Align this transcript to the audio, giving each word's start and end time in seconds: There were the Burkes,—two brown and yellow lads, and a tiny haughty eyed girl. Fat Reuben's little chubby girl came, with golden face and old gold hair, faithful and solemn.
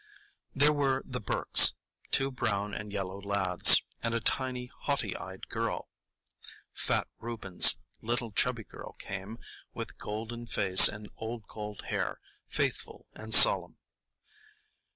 There 0.55 0.73
were 0.73 1.03
the 1.05 1.21
Burkes,—two 1.21 2.31
brown 2.31 2.73
and 2.73 2.91
yellow 2.91 3.21
lads, 3.21 3.83
and 4.01 4.15
a 4.15 4.19
tiny 4.19 4.71
haughty 4.75 5.15
eyed 5.15 5.47
girl. 5.47 5.89
Fat 6.73 7.07
Reuben's 7.19 7.77
little 8.01 8.31
chubby 8.31 8.63
girl 8.63 8.93
came, 8.93 9.37
with 9.75 9.99
golden 9.99 10.47
face 10.47 10.87
and 10.87 11.07
old 11.17 11.47
gold 11.47 11.83
hair, 11.89 12.19
faithful 12.47 13.05
and 13.13 13.31
solemn. 13.31 13.77